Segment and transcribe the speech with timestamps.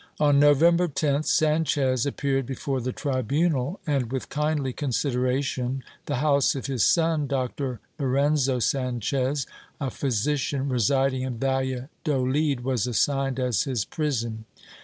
[0.19, 6.65] On November 10th Sanchez appeared before the tribunal and, with kindly consideration, the house of
[6.65, 7.27] his son.
[7.27, 7.79] Dr.
[7.99, 9.45] Lorenzo Sanchez,
[9.79, 14.45] a physician residing in Valladolid, was assigned as his prison.